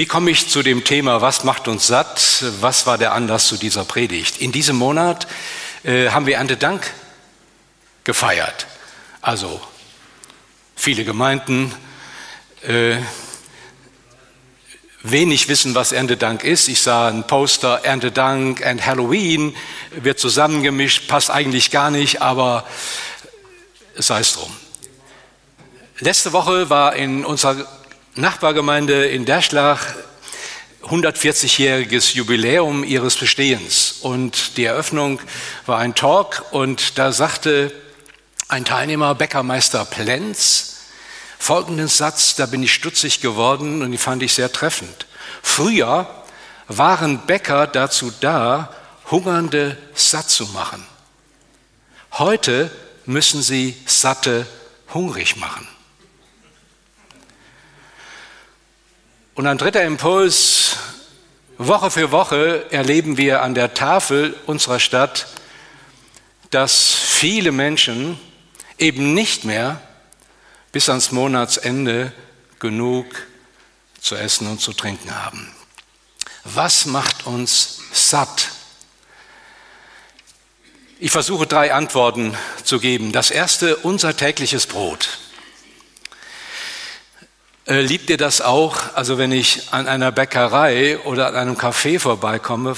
[0.00, 2.42] Wie komme ich zu dem Thema, was macht uns satt?
[2.62, 4.38] Was war der Anlass zu dieser Predigt?
[4.38, 5.26] In diesem Monat
[5.82, 6.90] äh, haben wir Erntedank
[8.04, 8.66] gefeiert.
[9.20, 9.60] Also
[10.74, 11.74] viele Gemeinden,
[12.62, 12.96] äh,
[15.02, 16.68] wenig wissen, was Erntedank ist.
[16.68, 19.54] Ich sah ein Poster, Erntedank and Halloween
[19.90, 22.66] wird zusammengemischt, passt eigentlich gar nicht, aber
[23.96, 24.56] sei es drum.
[25.98, 27.66] Letzte Woche war in unserer
[28.16, 29.86] Nachbargemeinde in Derschlach
[30.82, 33.98] 140-jähriges Jubiläum ihres Bestehens.
[34.00, 35.20] Und die Eröffnung
[35.64, 37.72] war ein Talk und da sagte
[38.48, 40.78] ein Teilnehmer, Bäckermeister Plenz,
[41.38, 45.06] folgenden Satz, da bin ich stutzig geworden und die fand ich sehr treffend.
[45.40, 46.24] Früher
[46.66, 48.74] waren Bäcker dazu da,
[49.08, 50.84] Hungernde satt zu machen.
[52.12, 52.72] Heute
[53.06, 54.46] müssen sie Satte
[54.92, 55.68] hungrig machen.
[59.40, 60.76] Und ein dritter Impuls,
[61.56, 65.28] Woche für Woche erleben wir an der Tafel unserer Stadt,
[66.50, 68.20] dass viele Menschen
[68.76, 69.80] eben nicht mehr
[70.72, 72.12] bis ans Monatsende
[72.58, 73.06] genug
[73.98, 75.50] zu essen und zu trinken haben.
[76.44, 78.50] Was macht uns satt?
[80.98, 83.10] Ich versuche drei Antworten zu geben.
[83.12, 85.18] Das erste, unser tägliches Brot.
[87.66, 88.94] Äh, liebt ihr das auch?
[88.94, 92.76] Also wenn ich an einer Bäckerei oder an einem Café vorbeikomme,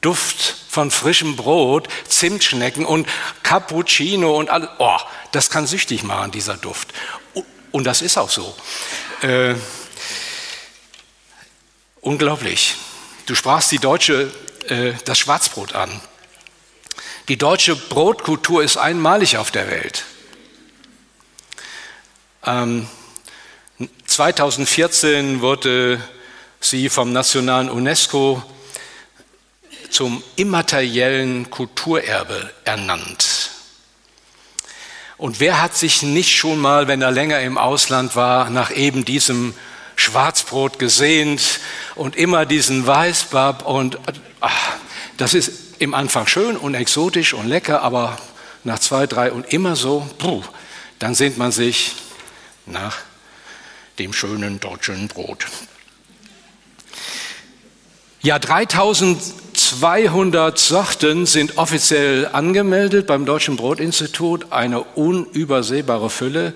[0.00, 3.08] Duft von frischem Brot, Zimtschnecken und
[3.42, 4.68] Cappuccino und alles.
[4.78, 4.98] Oh,
[5.32, 6.92] das kann süchtig machen, dieser Duft.
[7.72, 8.54] Und das ist auch so.
[9.22, 9.54] Äh,
[12.00, 12.76] unglaublich.
[13.26, 14.32] Du sprachst die deutsche,
[14.68, 15.90] äh, das Schwarzbrot an.
[17.28, 20.04] Die deutsche Brotkultur ist einmalig auf der Welt.
[22.46, 22.88] Ähm,
[24.18, 26.02] 2014 wurde
[26.58, 28.42] sie vom Nationalen UNESCO
[29.90, 33.50] zum immateriellen Kulturerbe ernannt.
[35.18, 39.04] Und wer hat sich nicht schon mal, wenn er länger im Ausland war, nach eben
[39.04, 39.54] diesem
[39.94, 41.60] Schwarzbrot gesehnt
[41.94, 44.00] und immer diesen Weißbab und
[44.40, 44.72] ach,
[45.16, 48.18] das ist im Anfang schön und exotisch und lecker, aber
[48.64, 50.42] nach zwei, drei und immer so, puh,
[50.98, 51.94] dann sehnt man sich
[52.66, 52.96] nach
[53.98, 55.46] dem schönen deutschen Brot.
[58.20, 66.52] Ja, 3200 Sorten sind offiziell angemeldet beim Deutschen Brotinstitut, eine unübersehbare Fülle.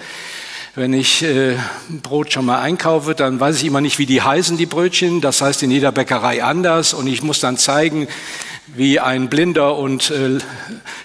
[0.75, 1.57] Wenn ich äh,
[2.03, 5.21] Brot schon mal einkaufe, dann weiß ich immer nicht, wie die heißen, die Brötchen.
[5.21, 6.95] Das heißt in jeder Bäckerei anders.
[6.95, 8.09] Und ich muss dann zeigen,
[8.75, 10.39] wie ein Blinder und äh,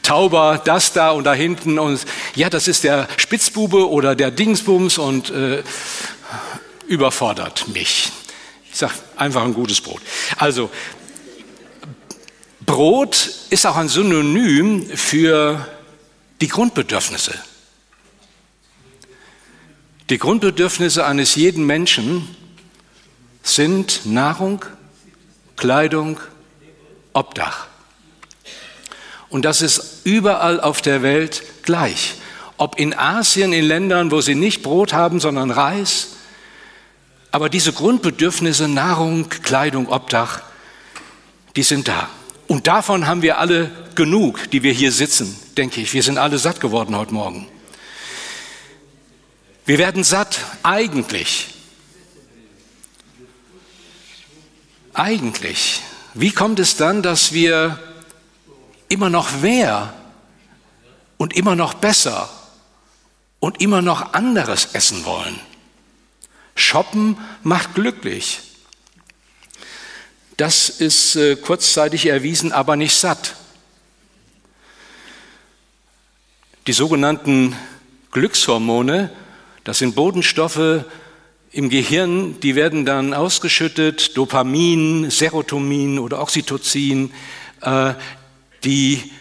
[0.03, 1.79] Tauber, das da und da hinten.
[1.79, 1.99] Und
[2.33, 4.97] ja, das ist der Spitzbube oder der Dingsbums.
[4.97, 5.61] Und äh,
[6.87, 8.11] überfordert mich.
[8.71, 10.01] Ich sage einfach ein gutes Brot.
[10.37, 10.69] Also,
[12.65, 15.65] Brot ist auch ein Synonym für
[16.41, 17.33] die Grundbedürfnisse.
[20.09, 22.35] Die Grundbedürfnisse eines jeden Menschen
[23.43, 24.63] sind Nahrung,
[25.55, 26.19] Kleidung,
[27.13, 27.67] Obdach.
[29.29, 32.15] Und das ist überall auf der Welt gleich.
[32.57, 36.16] Ob in Asien, in Ländern, wo sie nicht Brot haben, sondern Reis,
[37.31, 40.41] aber diese Grundbedürfnisse, Nahrung, Kleidung, Obdach,
[41.55, 42.09] die sind da.
[42.47, 45.93] Und davon haben wir alle genug, die wir hier sitzen, denke ich.
[45.93, 47.47] Wir sind alle satt geworden heute Morgen.
[49.65, 51.47] Wir werden satt, eigentlich.
[54.93, 55.81] Eigentlich.
[56.13, 57.77] Wie kommt es dann, dass wir
[58.87, 59.93] immer noch mehr
[61.17, 62.29] und immer noch besser
[63.39, 65.37] und immer noch anderes essen wollen?
[66.57, 68.41] Shoppen macht glücklich.
[70.37, 73.35] Das ist äh, kurzzeitig erwiesen, aber nicht satt.
[76.67, 77.55] Die sogenannten
[78.11, 79.09] Glückshormone,
[79.63, 80.83] das sind Bodenstoffe
[81.51, 87.11] im Gehirn, die werden dann ausgeschüttet, Dopamin, Serotonin oder Oxytocin,
[87.61, 87.93] äh,
[88.63, 89.11] die,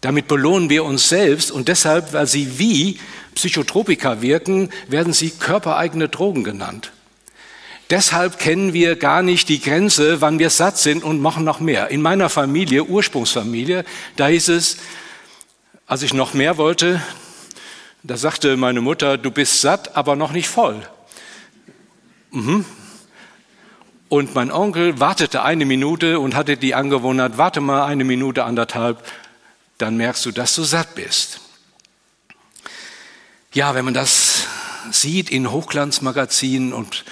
[0.00, 2.98] damit belohnen wir uns selbst und deshalb, weil sie wie
[3.34, 6.92] Psychotropika wirken, werden sie körpereigene Drogen genannt.
[7.90, 11.88] Deshalb kennen wir gar nicht die Grenze, wann wir satt sind und machen noch mehr.
[11.88, 13.84] In meiner Familie, Ursprungsfamilie,
[14.14, 14.76] da hieß es,
[15.86, 17.02] als ich noch mehr wollte,
[18.04, 20.86] da sagte meine Mutter, du bist satt, aber noch nicht voll.
[22.30, 22.64] Mhm.
[24.08, 29.04] Und mein Onkel wartete eine Minute und hatte die Angewohnheit, warte mal eine Minute, anderthalb,
[29.78, 31.40] dann merkst du, dass du satt bist.
[33.52, 34.44] Ja, wenn man das
[34.92, 37.04] sieht in Hochglanzmagazinen und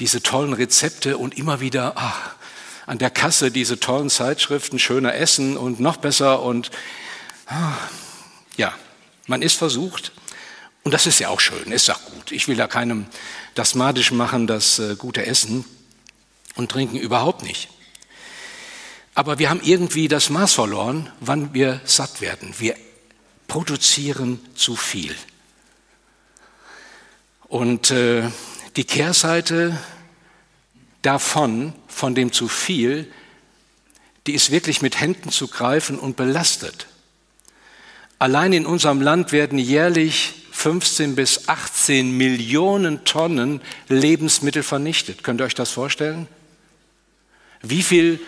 [0.00, 2.34] diese tollen Rezepte und immer wieder ach,
[2.86, 6.72] an der Kasse diese tollen Zeitschriften, schöner Essen und noch besser und
[7.46, 7.74] ah,
[8.56, 8.74] ja,
[9.28, 10.10] man ist versucht
[10.82, 12.32] und das ist ja auch schön, ist auch gut.
[12.32, 13.06] Ich will da keinem
[13.54, 15.64] das madisch machen, das äh, gute Essen
[16.56, 17.68] und Trinken überhaupt nicht.
[19.14, 22.54] Aber wir haben irgendwie das Maß verloren, wann wir satt werden.
[22.58, 22.74] Wir
[23.46, 25.14] produzieren zu viel.
[27.50, 28.22] Und äh,
[28.76, 29.76] die Kehrseite
[31.02, 33.10] davon, von dem zu viel,
[34.28, 36.86] die ist wirklich mit Händen zu greifen und belastet.
[38.20, 45.24] Allein in unserem Land werden jährlich 15 bis 18 Millionen Tonnen Lebensmittel vernichtet.
[45.24, 46.28] Könnt ihr euch das vorstellen?
[47.62, 48.20] Wie viel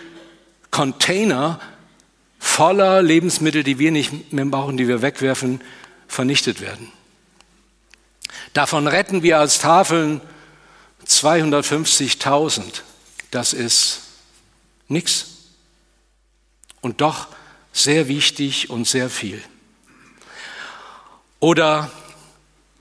[0.69, 1.61] Container
[2.39, 5.61] voller Lebensmittel, die wir nicht mehr brauchen, die wir wegwerfen,
[6.09, 6.91] vernichtet werden?
[8.53, 10.21] Davon retten wir als Tafeln
[11.07, 12.81] 250.000.
[13.31, 14.01] Das ist
[14.87, 15.27] nichts.
[16.81, 17.27] Und doch
[17.71, 19.41] sehr wichtig und sehr viel.
[21.39, 21.91] Oder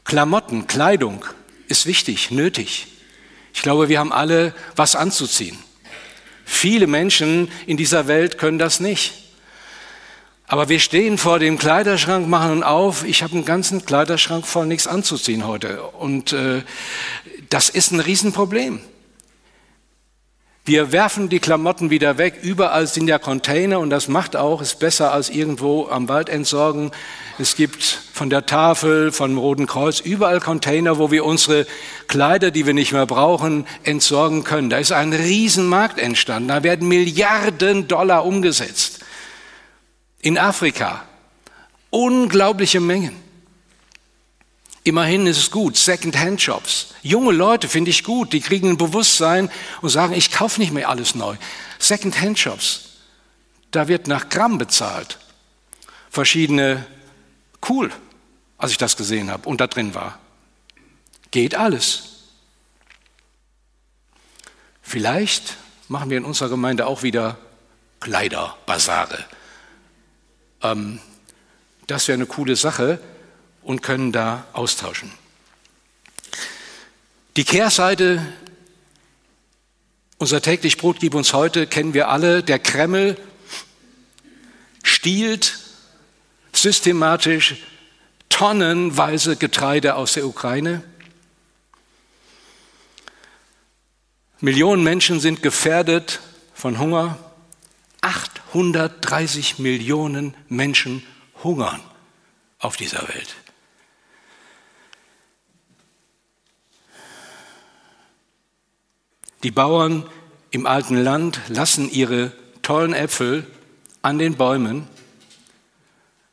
[0.05, 1.25] Klamotten, Kleidung
[1.69, 2.89] ist wichtig, nötig.
[3.55, 5.59] Ich glaube, wir haben alle was anzuziehen.
[6.45, 9.22] Viele Menschen in dieser Welt können das nicht.
[10.47, 13.05] Aber wir stehen vor dem Kleiderschrank, machen auf.
[13.05, 15.83] Ich habe einen ganzen Kleiderschrank voll nichts anzuziehen heute.
[15.83, 16.63] Und äh,
[17.49, 18.81] das ist ein Riesenproblem.
[20.65, 22.39] Wir werfen die Klamotten wieder weg.
[22.43, 26.93] Überall sind ja Container und das macht auch, ist besser als irgendwo am Wald entsorgen.
[27.41, 31.67] Es gibt von der Tafel, vom Roten Kreuz, überall Container, wo wir unsere
[32.07, 34.71] Kleider, die wir nicht mehr brauchen, entsorgen können.
[34.71, 36.49] Da ist ein Riesenmarkt entstanden.
[36.49, 39.02] Da werden Milliarden Dollar umgesetzt
[40.23, 41.05] in Afrika.
[41.91, 43.21] Unglaubliche Mengen.
[44.85, 46.95] Immerhin ist es gut, Second-Hand-Shops.
[47.03, 50.89] Junge Leute finde ich gut, die kriegen ein Bewusstsein und sagen, ich kaufe nicht mehr
[50.89, 51.37] alles neu.
[51.79, 52.89] Second-Hand-Shops,
[53.71, 55.19] da wird nach Gramm bezahlt.
[56.11, 56.85] Verschiedene,
[57.69, 57.93] cool,
[58.59, 60.19] als ich das gesehen habe und da drin war.
[61.31, 62.05] Geht alles.
[64.83, 65.57] Vielleicht
[65.89, 67.39] machen wir in unserer Gemeinde auch wieder
[68.01, 69.25] Kleiderbasare.
[70.63, 71.01] Ähm,
[71.87, 72.99] das wäre eine coole Sache
[73.63, 75.11] und können da austauschen.
[77.37, 78.27] Die Kehrseite,
[80.19, 82.43] unser täglich Brot gib uns heute, kennen wir alle.
[82.43, 83.17] Der Kreml
[84.83, 85.59] stiehlt
[86.53, 87.57] systematisch
[88.29, 90.83] tonnenweise Getreide aus der Ukraine.
[94.41, 96.21] Millionen Menschen sind gefährdet
[96.55, 97.19] von Hunger.
[98.53, 101.03] 130 Millionen Menschen
[101.43, 101.81] hungern
[102.59, 103.35] auf dieser Welt.
[109.43, 110.07] Die Bauern
[110.51, 113.47] im alten Land lassen ihre tollen Äpfel
[114.03, 114.87] an den Bäumen,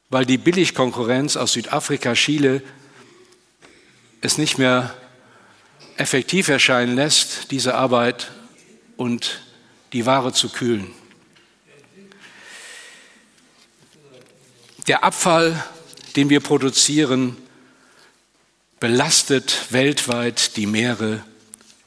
[0.10, 2.62] weil die Billigkonkurrenz aus Südafrika, Chile
[4.22, 4.94] es nicht mehr
[5.96, 8.32] effektiv erscheinen lässt, diese Arbeit
[8.98, 9.40] und
[9.94, 10.94] die Ware zu kühlen.
[14.90, 15.64] Der Abfall,
[16.16, 17.38] den wir produzieren,
[18.80, 21.24] belastet weltweit die Meere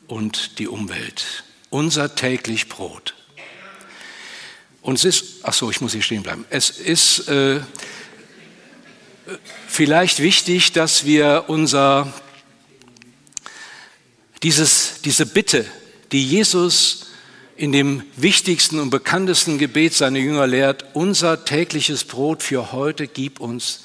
[0.07, 1.43] und die Umwelt.
[1.69, 3.17] Unser täglich Brot.
[4.83, 6.45] Und es ist, ach so, ich muss hier stehen bleiben.
[6.49, 7.59] Es ist äh,
[9.67, 12.13] vielleicht wichtig, dass wir unser,
[14.45, 15.67] dieses, diese Bitte,
[16.13, 17.09] die Jesus
[17.62, 23.38] in dem wichtigsten und bekanntesten Gebet seiner Jünger lehrt, unser tägliches Brot für heute gib
[23.38, 23.85] uns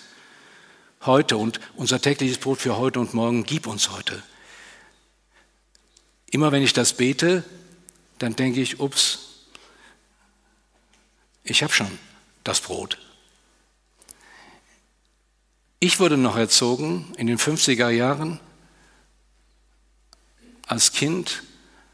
[1.02, 4.24] heute und unser tägliches Brot für heute und morgen gib uns heute.
[6.32, 7.44] Immer wenn ich das bete,
[8.18, 9.20] dann denke ich, ups,
[11.44, 12.00] ich habe schon
[12.44, 12.98] das Brot.
[15.80, 18.40] Ich wurde noch erzogen in den 50er Jahren
[20.66, 21.44] als Kind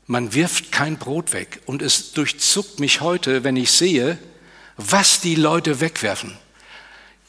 [0.08, 1.62] man wirft kein Brot weg.
[1.66, 4.18] Und es durchzuckt mich heute, wenn ich sehe,
[4.78, 6.38] was die Leute wegwerfen.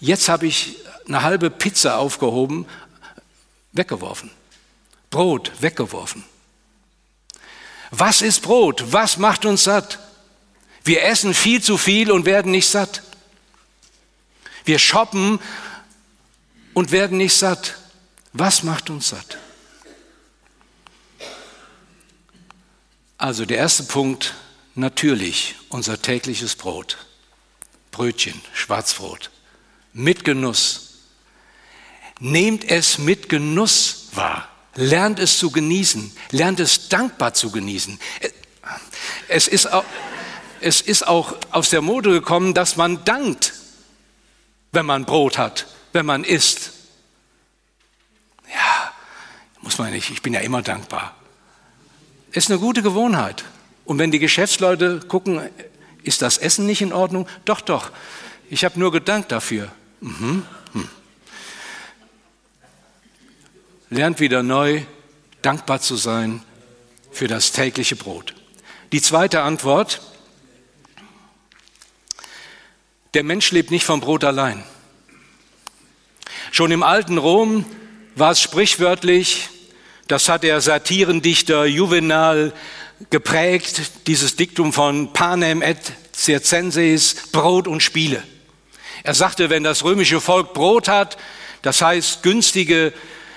[0.00, 0.76] Jetzt habe ich
[1.06, 2.66] eine halbe Pizza aufgehoben,
[3.72, 4.30] weggeworfen.
[5.10, 6.24] Brot weggeworfen.
[7.90, 8.92] Was ist Brot?
[8.92, 9.98] Was macht uns satt?
[10.82, 13.02] Wir essen viel zu viel und werden nicht satt.
[14.64, 15.38] Wir shoppen
[16.72, 17.76] und werden nicht satt.
[18.32, 19.38] Was macht uns satt?
[23.24, 24.34] Also der erste Punkt,
[24.74, 26.98] natürlich unser tägliches Brot.
[27.90, 29.30] Brötchen, Schwarzbrot.
[29.94, 30.98] Mit Genuss.
[32.20, 34.46] Nehmt es mit Genuss wahr.
[34.74, 36.14] Lernt es zu genießen.
[36.32, 37.98] Lernt es dankbar zu genießen.
[39.28, 39.86] Es ist auch,
[40.60, 43.54] es ist auch aus der Mode gekommen, dass man dankt,
[44.72, 46.72] wenn man Brot hat, wenn man isst.
[48.54, 48.92] Ja,
[49.62, 50.10] muss man nicht.
[50.10, 51.16] Ich bin ja immer dankbar.
[52.34, 53.44] Ist eine gute Gewohnheit.
[53.84, 55.40] Und wenn die Geschäftsleute gucken,
[56.02, 57.28] ist das Essen nicht in Ordnung?
[57.44, 57.92] Doch, doch.
[58.50, 59.70] Ich habe nur gedankt dafür.
[60.00, 60.44] Mhm.
[60.72, 60.88] Hm.
[63.88, 64.82] Lernt wieder neu,
[65.42, 66.42] dankbar zu sein
[67.12, 68.34] für das tägliche Brot.
[68.90, 70.00] Die zweite Antwort.
[73.14, 74.64] Der Mensch lebt nicht vom Brot allein.
[76.50, 77.64] Schon im alten Rom
[78.16, 79.50] war es sprichwörtlich,
[80.08, 82.52] das hat der Satirendichter Juvenal
[83.10, 85.78] geprägt, dieses Diktum von Panem et
[86.14, 88.22] circenses, Brot und Spiele.
[89.02, 91.16] Er sagte, wenn das römische Volk Brot hat,
[91.62, 92.92] das heißt günstige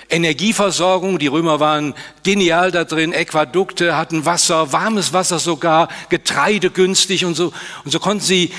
[0.09, 1.93] Energieversorgung, die Römer waren
[2.23, 7.51] genial da drin, Äquadukte hatten Wasser, warmes Wasser sogar, Getreide günstig und so.
[7.83, 8.51] Und so konnten sie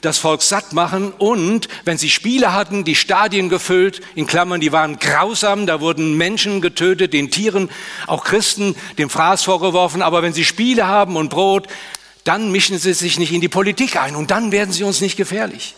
[0.00, 4.72] das Volk satt machen und wenn sie Spiele hatten, die Stadien gefüllt, in Klammern, die
[4.72, 7.70] waren grausam, da wurden Menschen getötet, den Tieren,
[8.06, 11.68] auch Christen dem Fraß vorgeworfen, aber wenn sie Spiele haben und Brot,
[12.24, 15.16] dann mischen sie sich nicht in die Politik ein und dann werden sie uns nicht
[15.16, 15.76] gefährlich.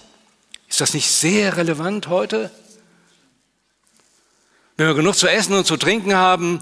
[0.68, 2.50] Ist das nicht sehr relevant heute?
[4.76, 6.60] Wenn wir genug zu essen und zu trinken haben,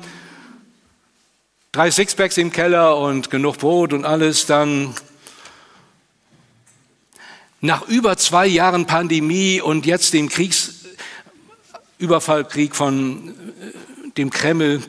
[1.72, 4.94] drei Sixpacks im Keller und genug Brot und alles, dann
[7.60, 13.32] nach über zwei Jahren Pandemie und jetzt dem Kriegsüberfallkrieg von äh,
[14.16, 14.82] dem Kreml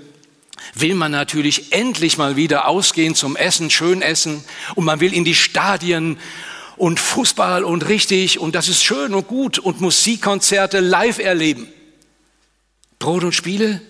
[0.73, 4.43] will man natürlich endlich mal wieder ausgehen zum Essen, schön essen
[4.75, 6.17] und man will in die Stadien
[6.75, 11.67] und Fußball und richtig und das ist schön und gut und Musikkonzerte live erleben.
[12.99, 13.81] Brot und Spiele.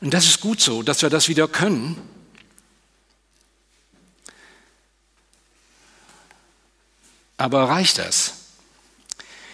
[0.00, 1.96] Und das ist gut so, dass wir das wieder können.
[7.40, 8.34] Aber reicht das?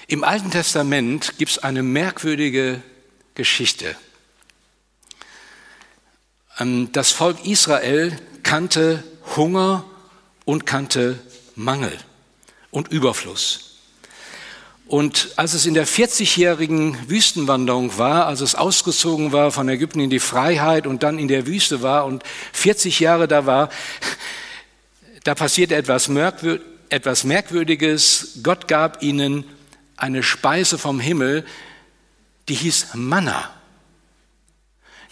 [0.09, 2.83] Im Alten Testament gibt es eine merkwürdige
[3.37, 3.95] Geschichte.
[6.59, 9.05] Ähm, das Volk Israel kannte
[9.37, 9.85] Hunger
[10.45, 11.21] und kannte
[11.55, 11.97] Mangel
[12.73, 13.77] und Überfluss.
[14.89, 20.11] Und als es in der 40-jährigen Wüstenwanderung war, als es ausgezogen war von Ägypten in
[20.11, 23.71] die Freiheit und dann in der Wüste war und 40 Jahre da war,
[25.23, 28.39] da passierte etwas merkwürdiges etwas Merkwürdiges.
[28.43, 29.45] Gott gab ihnen
[29.97, 31.45] eine Speise vom Himmel,
[32.49, 33.51] die hieß Manna.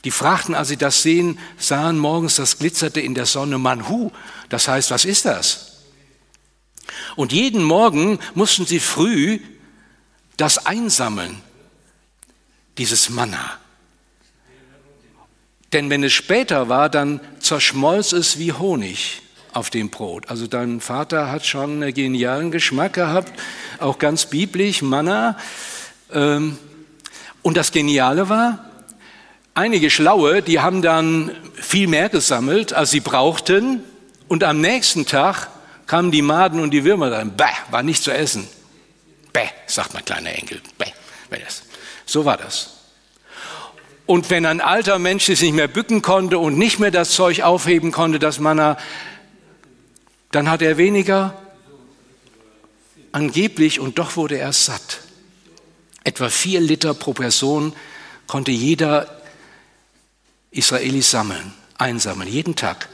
[0.05, 4.11] Die fragten, als sie das sehen, sahen morgens, das glitzerte in der Sonne Manhu.
[4.51, 5.79] Das heißt, was ist das?
[7.17, 9.41] Und jeden Morgen mussten sie früh
[10.37, 11.41] das einsammeln,
[12.77, 13.59] dieses Manna.
[15.73, 19.23] Denn wenn es später war, dann zerschmolz es wie Honig
[19.55, 20.29] auf dem Brot.
[20.29, 23.33] Also dein Vater hat schon einen genialen Geschmack gehabt,
[23.79, 25.39] auch ganz biblisch, Manna.
[26.13, 26.59] Ähm,
[27.43, 28.65] und das Geniale war,
[29.55, 33.83] einige Schlaue, die haben dann viel mehr gesammelt, als sie brauchten.
[34.29, 35.49] Und am nächsten Tag
[35.87, 37.37] kamen die Maden und die Würmer dann.
[37.37, 38.49] Bäh, war nicht zu essen.
[39.33, 40.61] Bäh, sagt mein kleiner Enkel.
[40.79, 40.87] Bäh,
[42.07, 42.71] so war das.
[44.07, 47.43] Und wenn ein alter Mensch sich nicht mehr bücken konnte und nicht mehr das Zeug
[47.43, 48.77] aufheben konnte, das Manna,
[50.35, 51.41] dann hat er weniger
[53.13, 54.99] angeblich und doch wurde er satt.
[56.03, 57.73] Etwa vier Liter pro Person
[58.27, 59.23] konnte jeder
[60.51, 62.89] Israeli sammeln, einsammeln, jeden Tag.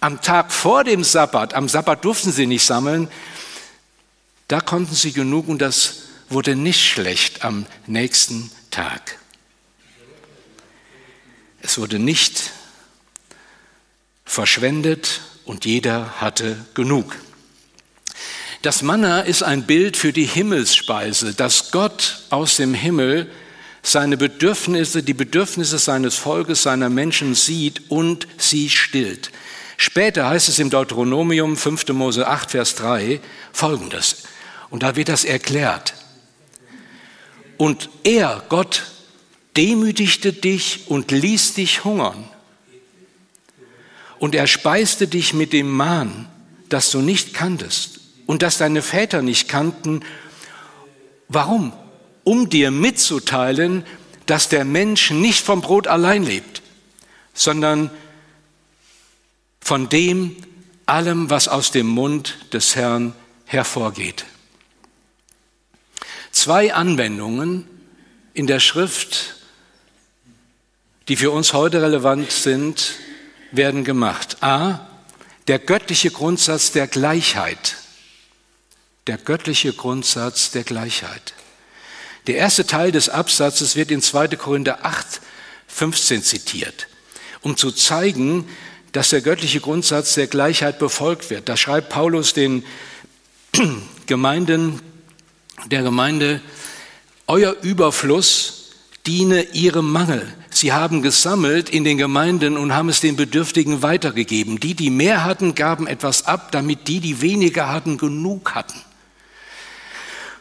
[0.00, 3.08] Am Tag vor dem Sabbat, am Sabbat durften sie nicht sammeln,
[4.48, 9.18] da konnten sie genug und das wurde nicht schlecht am nächsten Tag.
[11.62, 12.50] Es wurde nicht
[14.26, 17.16] verschwendet, und jeder hatte genug.
[18.62, 23.30] Das Manna ist ein Bild für die Himmelsspeise, dass Gott aus dem Himmel
[23.82, 29.32] seine Bedürfnisse, die Bedürfnisse seines Volkes, seiner Menschen sieht und sie stillt.
[29.76, 31.88] Später heißt es im Deuteronomium 5.
[31.88, 33.20] Mose 8, Vers 3
[33.52, 34.22] folgendes.
[34.70, 35.94] Und da wird das erklärt.
[37.56, 38.84] Und er, Gott,
[39.56, 42.28] demütigte dich und ließ dich hungern
[44.22, 46.28] und er speiste dich mit dem Mahn,
[46.68, 50.04] das du nicht kanntest und das deine Väter nicht kannten.
[51.26, 51.72] Warum?
[52.22, 53.84] Um dir mitzuteilen,
[54.26, 56.62] dass der Mensch nicht vom Brot allein lebt,
[57.34, 57.90] sondern
[59.60, 60.36] von dem
[60.86, 63.14] allem, was aus dem Mund des Herrn
[63.44, 64.24] hervorgeht.
[66.30, 67.66] Zwei Anwendungen
[68.34, 69.34] in der Schrift,
[71.08, 72.94] die für uns heute relevant sind,
[73.52, 74.42] werden gemacht.
[74.42, 74.86] A,
[75.48, 77.76] der göttliche Grundsatz der Gleichheit.
[79.06, 81.34] Der göttliche Grundsatz der Gleichheit.
[82.26, 84.28] Der erste Teil des Absatzes wird in 2.
[84.28, 85.20] Korinther 8,
[85.66, 86.86] 15 zitiert,
[87.40, 88.48] um zu zeigen,
[88.92, 91.48] dass der göttliche Grundsatz der Gleichheit befolgt wird.
[91.48, 92.64] Da schreibt Paulus den
[94.06, 94.80] Gemeinden,
[95.66, 96.40] der Gemeinde,
[97.26, 98.61] euer Überfluss
[99.06, 100.32] diene ihrem Mangel.
[100.50, 104.60] Sie haben gesammelt in den Gemeinden und haben es den Bedürftigen weitergegeben.
[104.60, 108.80] Die, die mehr hatten, gaben etwas ab, damit die, die weniger hatten, genug hatten.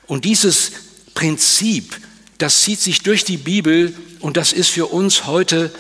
[0.06, 0.74] Und dieses
[1.14, 1.98] Prinzip,
[2.38, 5.72] das zieht sich durch die Bibel und das ist für uns heute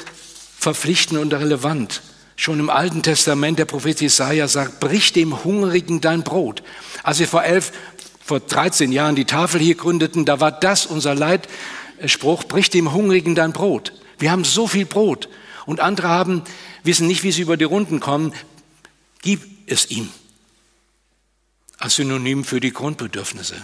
[0.57, 2.01] verpflichtend und relevant.
[2.35, 6.63] Schon im Alten Testament, der Prophet Jesaja sagt, brich dem Hungrigen dein Brot.
[7.03, 7.71] Als wir vor elf,
[8.23, 11.13] vor 13 Jahren die Tafel hier gründeten, da war das unser
[12.01, 13.93] Leitspruch, brich dem Hungrigen dein Brot.
[14.17, 15.29] Wir haben so viel Brot
[15.65, 16.43] und andere haben,
[16.83, 18.33] wissen nicht, wie sie über die Runden kommen.
[19.21, 20.09] Gib es ihm
[21.77, 23.55] als Synonym für die Grundbedürfnisse.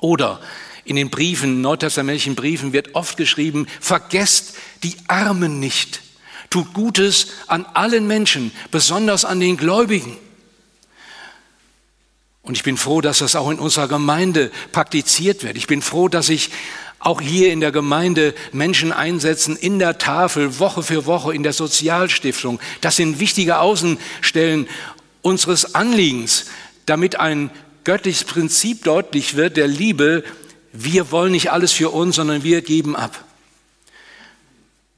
[0.00, 0.40] Oder
[0.84, 6.02] in den Briefen, neutestamentlichen Briefen wird oft geschrieben, vergesst die Armen nicht.
[6.50, 10.16] Tut Gutes an allen Menschen, besonders an den Gläubigen.
[12.42, 15.56] Und ich bin froh, dass das auch in unserer Gemeinde praktiziert wird.
[15.56, 16.50] Ich bin froh, dass sich
[17.04, 21.52] auch hier in der Gemeinde Menschen einsetzen, in der Tafel, Woche für Woche, in der
[21.52, 22.60] Sozialstiftung.
[22.80, 24.68] Das sind wichtige Außenstellen
[25.22, 26.46] unseres Anliegens,
[26.86, 27.50] damit ein
[27.84, 30.24] göttliches Prinzip deutlich wird der Liebe.
[30.72, 33.24] Wir wollen nicht alles für uns, sondern wir geben ab.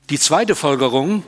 [0.09, 1.25] Die zweite Folgerung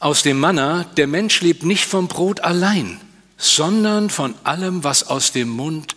[0.00, 3.00] aus dem Manna, der Mensch lebt nicht vom Brot allein,
[3.36, 5.96] sondern von allem, was aus dem Mund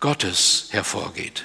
[0.00, 1.44] Gottes hervorgeht.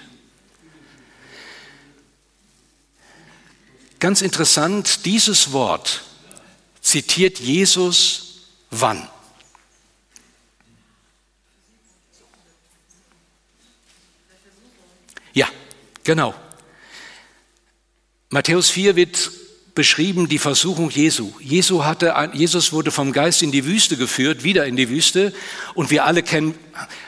[4.02, 6.02] Ganz interessant, dieses Wort
[6.82, 9.08] zitiert Jesus wann?
[15.34, 15.48] Ja,
[16.04, 16.34] genau.
[18.32, 19.30] Matthäus 4 wird
[19.76, 21.34] beschrieben die Versuchung Jesu.
[21.40, 25.32] Jesu hatte, Jesus wurde vom Geist in die Wüste geführt, wieder in die Wüste.
[25.76, 26.56] Und wir alle kennen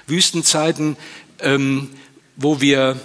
[0.05, 0.95] Wüstenzeiten,
[1.39, 1.89] ähm,
[2.35, 3.01] wo wir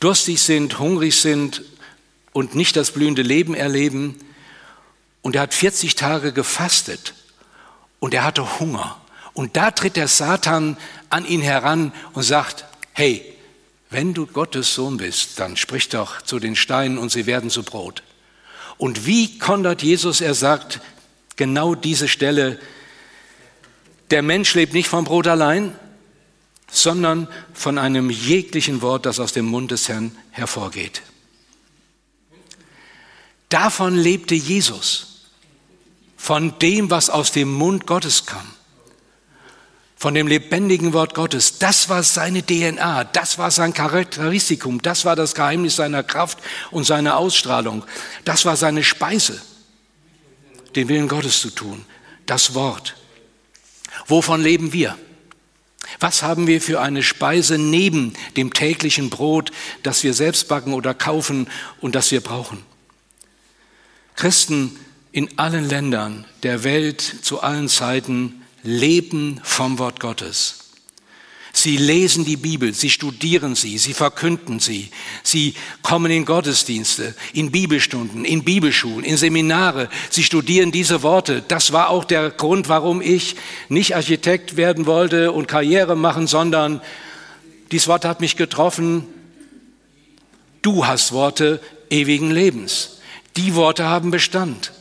[0.00, 1.62] durstig sind, hungrig sind
[2.32, 4.18] und nicht das blühende Leben erleben.
[5.22, 7.14] Und er hat 40 Tage gefastet
[7.98, 9.00] und er hatte Hunger.
[9.32, 10.76] Und da tritt der Satan
[11.10, 13.24] an ihn heran und sagt, hey,
[13.90, 17.62] wenn du Gottes Sohn bist, dann sprich doch zu den Steinen und sie werden zu
[17.62, 18.02] Brot.
[18.78, 20.80] Und wie kondert Jesus, er sagt
[21.36, 22.58] genau diese Stelle,
[24.10, 25.76] der Mensch lebt nicht vom Brot allein,
[26.70, 31.02] sondern von einem jeglichen Wort, das aus dem Mund des Herrn hervorgeht.
[33.48, 35.22] Davon lebte Jesus,
[36.16, 38.56] von dem, was aus dem Mund Gottes kam
[39.96, 41.58] von dem lebendigen Wort Gottes.
[41.58, 46.38] Das war seine DNA, das war sein Charakteristikum, das war das Geheimnis seiner Kraft
[46.70, 47.84] und seiner Ausstrahlung.
[48.24, 49.40] Das war seine Speise,
[50.74, 51.84] den Willen Gottes zu tun,
[52.26, 52.94] das Wort.
[54.06, 54.98] Wovon leben wir?
[56.00, 60.94] Was haben wir für eine Speise neben dem täglichen Brot, das wir selbst backen oder
[60.94, 61.48] kaufen
[61.80, 62.62] und das wir brauchen?
[64.14, 64.78] Christen
[65.12, 70.65] in allen Ländern der Welt zu allen Zeiten leben vom Wort Gottes.
[71.58, 74.90] Sie lesen die Bibel, sie studieren sie, sie verkünden sie,
[75.22, 81.42] sie kommen in Gottesdienste, in Bibelstunden, in Bibelschulen, in Seminare, sie studieren diese Worte.
[81.48, 83.36] Das war auch der Grund, warum ich
[83.70, 86.82] nicht Architekt werden wollte und Karriere machen, sondern
[87.72, 89.06] dieses Wort hat mich getroffen.
[90.60, 92.98] Du hast Worte ewigen Lebens.
[93.38, 94.72] Die Worte haben Bestand.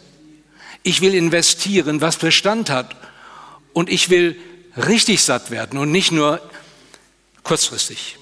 [0.83, 2.97] Ich will investieren, was Bestand hat
[3.71, 4.35] und ich will
[4.75, 6.41] richtig satt werden und nicht nur
[7.45, 8.17] kurzfristig.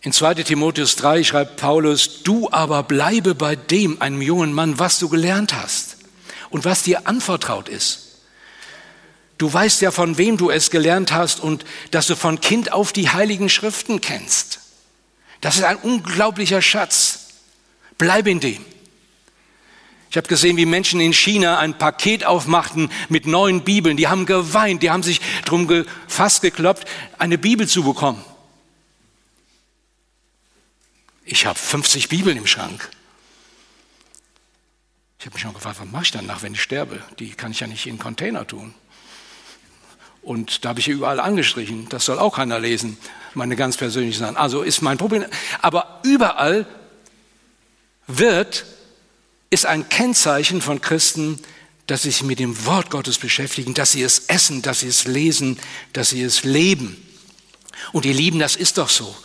[0.00, 4.98] In 2 Timotheus 3 schreibt Paulus, du aber bleibe bei dem, einem jungen Mann, was
[4.98, 5.98] du gelernt hast
[6.50, 8.22] und was dir anvertraut ist.
[9.36, 12.92] Du weißt ja, von wem du es gelernt hast und dass du von Kind auf
[12.92, 14.60] die heiligen Schriften kennst.
[15.40, 17.26] Das ist ein unglaublicher Schatz.
[17.98, 18.64] Bleib in dem.
[20.10, 23.96] Ich habe gesehen, wie Menschen in China ein Paket aufmachten mit neuen Bibeln.
[23.96, 26.86] Die haben geweint, die haben sich drum fast geklopft,
[27.18, 28.24] eine Bibel zu bekommen.
[31.24, 32.88] Ich habe 50 Bibeln im Schrank.
[35.18, 37.02] Ich habe mich schon gefragt, was mache ich danach, wenn ich sterbe?
[37.18, 38.72] Die kann ich ja nicht in Container tun.
[40.22, 41.88] Und da habe ich überall angestrichen.
[41.90, 42.96] Das soll auch keiner lesen,
[43.34, 44.36] meine ganz persönlichen Sachen.
[44.36, 45.26] Also ist mein Problem.
[45.60, 46.66] Aber überall
[48.06, 48.64] wird
[49.50, 51.40] ist ein Kennzeichen von Christen,
[51.86, 55.06] dass sie sich mit dem Wort Gottes beschäftigen, dass sie es essen, dass sie es
[55.06, 55.58] lesen,
[55.94, 57.02] dass sie es leben.
[57.92, 59.16] Und ihr Lieben, das ist doch so.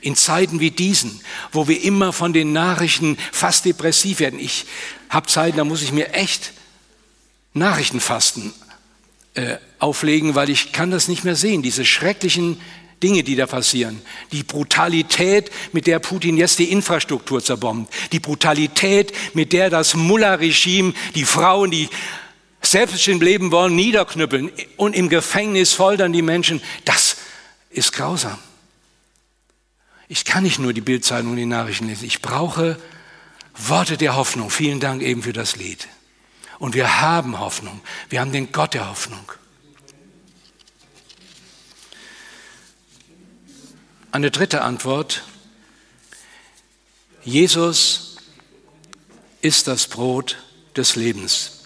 [0.00, 1.20] In Zeiten wie diesen,
[1.52, 4.40] wo wir immer von den Nachrichten fast depressiv werden.
[4.40, 4.64] Ich
[5.10, 6.52] habe Zeiten, da muss ich mir echt
[7.52, 8.54] Nachrichtenfasten
[9.34, 11.62] äh, auflegen, weil ich kann das nicht mehr sehen.
[11.62, 12.58] Diese schrecklichen
[13.02, 14.02] Dinge, die da passieren.
[14.32, 17.92] Die Brutalität, mit der Putin jetzt die Infrastruktur zerbombt.
[18.12, 21.88] Die Brutalität, mit der das Mullah-Regime die Frauen, die
[22.62, 26.60] selbstbestimmt leben wollen, niederknüppeln und im Gefängnis foltern die Menschen.
[26.84, 27.16] Das
[27.70, 28.38] ist grausam.
[30.08, 32.04] Ich kann nicht nur die Bildzeitung und die Nachrichten lesen.
[32.04, 32.78] Ich brauche
[33.56, 34.50] Worte der Hoffnung.
[34.50, 35.88] Vielen Dank eben für das Lied.
[36.58, 37.80] Und wir haben Hoffnung.
[38.08, 39.32] Wir haben den Gott der Hoffnung.
[44.12, 45.22] Eine dritte Antwort.
[47.22, 48.16] Jesus
[49.40, 50.36] ist das Brot
[50.76, 51.60] des Lebens.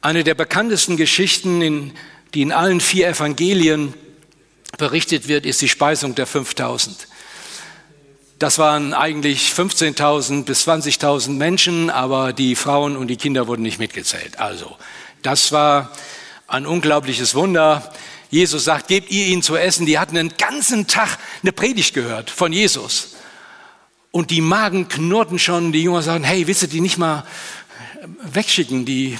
[0.00, 1.92] Eine der bekanntesten Geschichten,
[2.34, 3.94] die in allen vier Evangelien
[4.76, 7.06] berichtet wird, ist die Speisung der 5000.
[8.40, 13.78] Das waren eigentlich 15.000 bis 20.000 Menschen, aber die Frauen und die Kinder wurden nicht
[13.78, 14.40] mitgezählt.
[14.40, 14.76] Also,
[15.22, 15.92] das war
[16.48, 17.92] ein unglaubliches Wunder.
[18.30, 19.86] Jesus sagt, gebt ihr ihnen zu essen.
[19.86, 23.14] Die hatten einen ganzen Tag eine Predigt gehört von Jesus.
[24.10, 25.72] Und die Magen knurrten schon.
[25.72, 27.24] Die Jünger sagen, hey, willst du die nicht mal
[28.22, 28.84] wegschicken?
[28.84, 29.18] Die,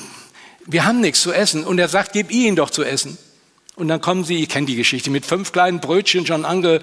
[0.65, 1.65] wir haben nichts zu essen.
[1.65, 3.19] Und er sagt, gebt ihr ihnen doch zu essen.
[3.77, 6.81] Und dann kommen sie, ich kenne die Geschichte, mit fünf kleinen Brötchen schon ange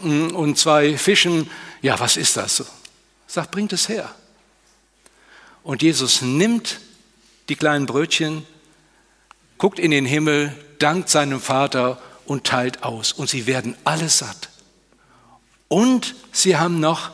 [0.00, 1.50] und zwei Fischen.
[1.82, 2.64] Ja, was ist das?
[3.26, 4.12] Sagt, bringt es her.
[5.62, 6.80] Und Jesus nimmt
[7.50, 8.46] die kleinen Brötchen,
[9.58, 13.12] guckt in den Himmel, dankt seinem Vater und teilt aus.
[13.12, 14.48] Und sie werden alle satt.
[15.68, 17.10] Und sie haben noch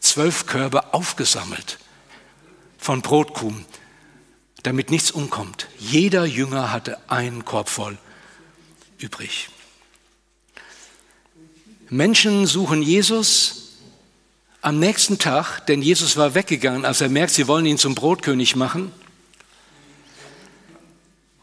[0.00, 1.78] zwölf Körbe aufgesammelt
[2.76, 3.64] von Brotkuchen,
[4.62, 5.68] damit nichts umkommt.
[5.78, 7.98] Jeder Jünger hatte einen Korb voll
[8.98, 9.48] übrig.
[11.88, 13.78] Menschen suchen Jesus
[14.60, 18.56] am nächsten Tag, denn Jesus war weggegangen, als er merkt, sie wollen ihn zum Brotkönig
[18.56, 18.92] machen.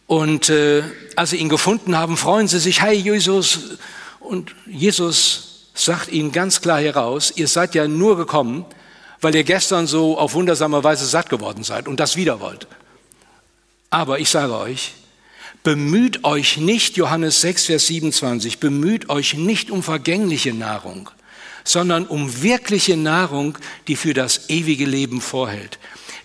[0.07, 0.83] Und äh,
[1.15, 3.77] als sie ihn gefunden haben, freuen sie sich, hey Jesus.
[4.19, 8.65] Und Jesus sagt ihnen ganz klar heraus, ihr seid ja nur gekommen,
[9.21, 12.67] weil ihr gestern so auf wundersame Weise satt geworden seid und das wieder wollt.
[13.89, 14.93] Aber ich sage euch,
[15.63, 21.09] bemüht euch nicht, Johannes 6, Vers 27, bemüht euch nicht um vergängliche Nahrung,
[21.63, 25.79] sondern um wirkliche Nahrung, die für das ewige Leben vorhält.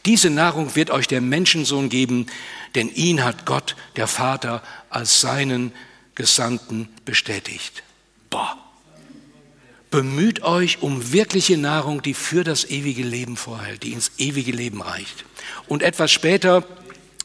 [0.07, 2.27] Diese Nahrung wird euch der Menschensohn geben,
[2.75, 5.73] denn ihn hat Gott, der Vater, als seinen
[6.15, 7.83] Gesandten bestätigt.
[8.31, 8.57] Boah.
[9.91, 14.83] Bemüht euch um wirkliche Nahrung, die für das ewige Leben vorhält, die ins ewige Leben
[14.83, 15.25] reicht.
[15.67, 16.65] Und etwas später,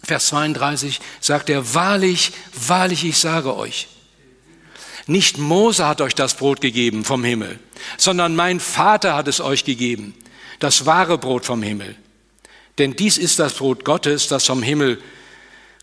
[0.03, 2.31] Vers 32, sagt er, wahrlich,
[2.67, 3.87] wahrlich, ich sage euch,
[5.07, 7.59] nicht Mose hat euch das Brot gegeben vom Himmel,
[7.97, 10.15] sondern mein Vater hat es euch gegeben,
[10.59, 11.95] das wahre Brot vom Himmel.
[12.77, 15.01] Denn dies ist das Brot Gottes, das vom Himmel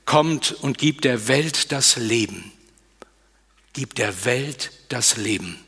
[0.05, 2.53] kommt und gibt der Welt das Leben.
[3.73, 5.59] Gibt der Welt das Leben.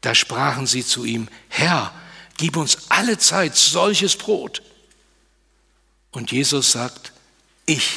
[0.00, 1.92] Da sprachen sie zu ihm, Herr,
[2.36, 4.62] gib uns alle Zeit solches Brot.
[6.12, 7.12] Und Jesus sagt,
[7.66, 7.90] ich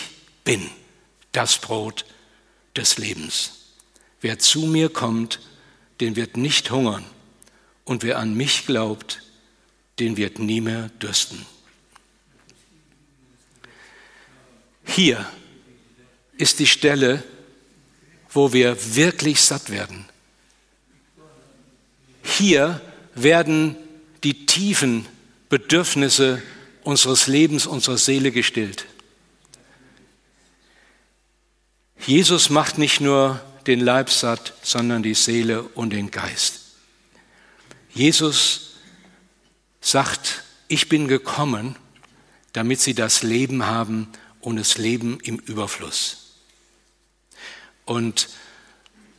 [0.44, 0.70] bin
[1.32, 2.06] das Brot
[2.76, 3.52] des Lebens.
[4.22, 5.40] Wer zu mir kommt,
[6.00, 7.06] den wird nicht hungern.
[7.86, 9.22] Und wer an mich glaubt,
[10.00, 11.46] den wird nie mehr dürsten.
[14.96, 15.26] Hier
[16.38, 17.24] ist die Stelle,
[18.30, 20.06] wo wir wirklich satt werden.
[22.22, 22.80] Hier
[23.16, 23.76] werden
[24.24, 25.08] die tiefen
[25.50, 26.44] Bedürfnisse
[26.84, 28.86] unseres Lebens, unserer Seele gestillt.
[32.06, 36.60] Jesus macht nicht nur den Leib satt, sondern die Seele und den Geist.
[37.96, 38.76] Jesus
[39.82, 41.78] sagt, ich bin gekommen,
[42.52, 44.08] damit sie das Leben haben
[44.44, 46.36] und das Leben im Überfluss.
[47.86, 48.30] Und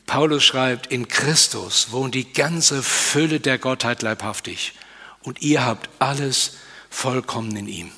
[0.06, 4.74] Paulus schreibt, in Christus wohnt die ganze Fülle der Gottheit leibhaftig.
[5.22, 6.56] Und ihr habt alles
[6.90, 7.90] vollkommen in ihm.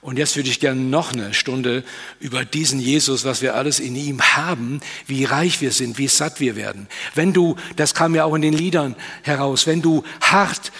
[0.00, 1.84] Und jetzt würde ich gerne noch eine Stunde
[2.18, 6.40] über diesen Jesus, was wir alles in ihm haben, wie reich wir sind, wie satt
[6.40, 6.88] wir werden.
[7.14, 10.72] Wenn du, das kam ja auch in den Liedern heraus, wenn du hart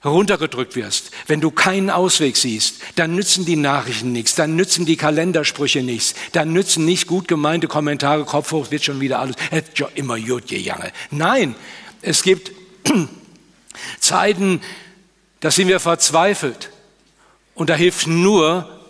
[0.00, 4.96] heruntergedrückt wirst, wenn du keinen Ausweg siehst, dann nützen die Nachrichten nichts, dann nützen die
[4.96, 9.36] Kalendersprüche nichts, dann nützen nicht gut gemeinte Kommentare, Kopf hoch, wird schon wieder alles,
[9.94, 10.90] immer gut gejange.
[11.10, 11.54] Nein,
[12.00, 12.52] es gibt
[14.00, 14.60] Zeiten,
[15.40, 16.70] da sind wir verzweifelt.
[17.54, 18.80] Und da hilft nur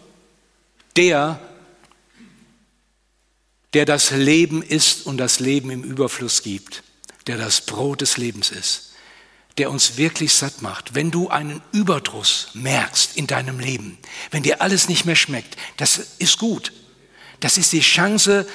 [0.96, 1.40] der,
[3.72, 6.84] der das Leben ist und das Leben im Überfluss gibt,
[7.26, 8.89] der das Brot des Lebens ist,
[9.60, 10.94] der uns wirklich satt macht.
[10.94, 13.98] Wenn du einen Überdruss merkst in deinem Leben,
[14.30, 16.72] wenn dir alles nicht mehr schmeckt, das ist gut.
[17.40, 18.46] Das ist die Chance,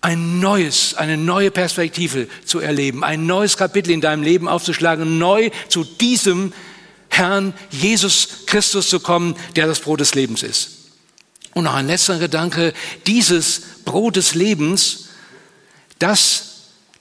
[0.00, 5.50] ein neues, eine neue Perspektive zu erleben, ein neues Kapitel in deinem Leben aufzuschlagen, neu
[5.68, 6.54] zu diesem
[7.10, 10.70] Herrn Jesus Christus zu kommen, der das Brot des Lebens ist.
[11.52, 12.72] Und noch ein letzter Gedanke,
[13.06, 15.10] dieses Brot des Lebens,
[15.98, 16.51] das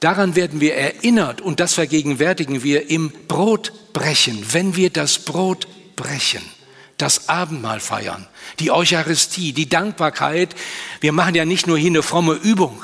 [0.01, 6.41] Daran werden wir erinnert und das vergegenwärtigen wir im Brotbrechen, wenn wir das Brot brechen,
[6.97, 8.27] das Abendmahl feiern,
[8.59, 10.55] die Eucharistie, die Dankbarkeit.
[11.01, 12.83] Wir machen ja nicht nur hier eine fromme Übung,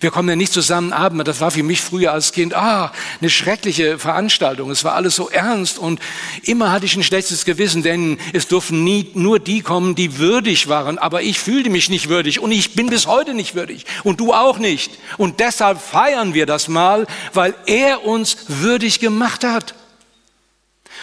[0.00, 1.26] wir kommen ja nicht zusammen abend.
[1.26, 4.70] Das war für mich früher als Kind, ah, eine schreckliche Veranstaltung.
[4.70, 6.00] Es war alles so ernst und
[6.42, 10.68] immer hatte ich ein schlechtes Gewissen, denn es durften nie nur die kommen, die würdig
[10.68, 10.98] waren.
[10.98, 14.32] Aber ich fühlte mich nicht würdig und ich bin bis heute nicht würdig und du
[14.32, 14.92] auch nicht.
[15.16, 19.74] Und deshalb feiern wir das mal, weil er uns würdig gemacht hat.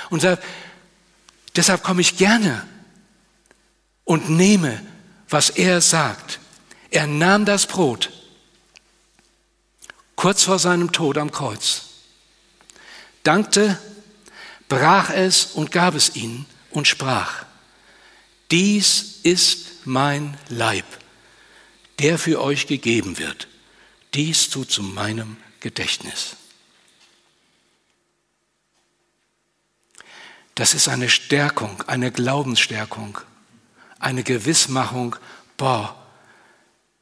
[0.09, 0.43] Und deshalb,
[1.55, 2.63] deshalb komme ich gerne
[4.03, 4.79] und nehme,
[5.29, 6.39] was er sagt.
[6.91, 8.11] Er nahm das Brot
[10.23, 11.81] kurz vor seinem Tod am Kreuz,
[13.23, 13.77] dankte,
[14.69, 17.43] brach es und gab es ihnen und sprach,
[18.49, 20.85] dies ist mein Leib,
[21.99, 23.49] der für euch gegeben wird.
[24.13, 26.37] Dies tut zu meinem Gedächtnis.
[30.55, 33.17] Das ist eine Stärkung, eine Glaubensstärkung,
[33.99, 35.17] eine Gewissmachung,
[35.57, 36.01] boah,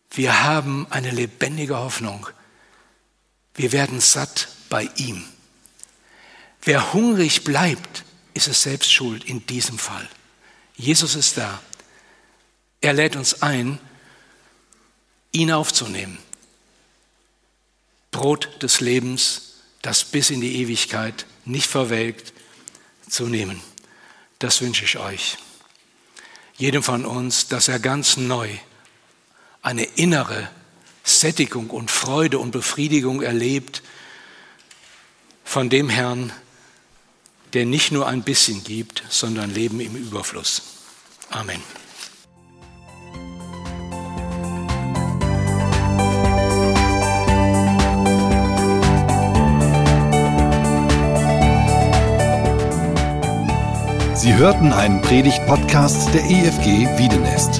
[0.09, 2.27] wir haben eine lebendige Hoffnung
[3.61, 5.23] wir werden satt bei ihm.
[6.63, 10.09] Wer hungrig bleibt, ist es selbst schuld in diesem Fall.
[10.75, 11.61] Jesus ist da.
[12.81, 13.77] Er lädt uns ein,
[15.31, 16.17] ihn aufzunehmen.
[18.09, 22.33] Brot des Lebens, das bis in die Ewigkeit nicht verwelkt,
[23.07, 23.61] zu nehmen.
[24.39, 25.37] Das wünsche ich euch.
[26.57, 28.49] Jedem von uns, dass er ganz neu
[29.61, 30.49] eine innere
[31.03, 33.81] Sättigung und Freude und Befriedigung erlebt
[35.43, 36.31] von dem Herrn,
[37.53, 40.61] der nicht nur ein bisschen gibt, sondern Leben im Überfluss.
[41.29, 41.61] Amen.
[54.21, 57.59] Sie hörten einen Predigt-Podcast der EFG Wiedenest.